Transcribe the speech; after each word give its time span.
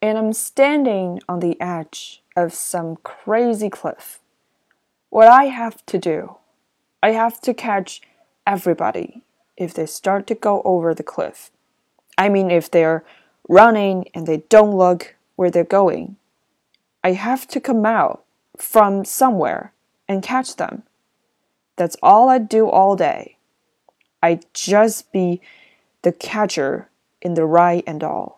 and 0.00 0.16
I'm 0.18 0.32
standing 0.32 1.20
on 1.28 1.40
the 1.40 1.60
edge 1.60 2.22
of 2.36 2.54
some 2.54 2.96
crazy 2.96 3.70
cliff. 3.70 4.20
What 5.10 5.28
I 5.28 5.44
have 5.44 5.84
to 5.86 5.98
do, 5.98 6.36
I 7.02 7.10
have 7.12 7.40
to 7.42 7.54
catch 7.54 8.02
everybody 8.46 9.22
if 9.56 9.74
they 9.74 9.86
start 9.86 10.26
to 10.28 10.34
go 10.34 10.62
over 10.64 10.94
the 10.94 11.02
cliff. 11.02 11.50
I 12.16 12.28
mean, 12.28 12.50
if 12.50 12.70
they're 12.70 13.04
running 13.48 14.08
and 14.14 14.26
they 14.26 14.38
don't 14.48 14.76
look 14.76 15.16
where 15.36 15.50
they're 15.50 15.64
going. 15.64 16.16
I 17.02 17.12
have 17.12 17.48
to 17.48 17.60
come 17.60 17.86
out 17.86 18.24
from 18.56 19.04
somewhere 19.04 19.72
and 20.06 20.22
catch 20.22 20.56
them. 20.56 20.82
That's 21.76 21.96
all 22.02 22.28
I 22.28 22.38
do 22.38 22.68
all 22.68 22.96
day. 22.96 23.38
I 24.22 24.40
just 24.52 25.12
be 25.12 25.40
the 26.02 26.12
catcher 26.12 26.88
in 27.22 27.34
the 27.34 27.46
rye 27.46 27.82
and 27.86 28.02
all. 28.02 28.37